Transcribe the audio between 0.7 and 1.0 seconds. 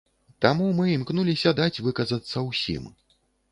мы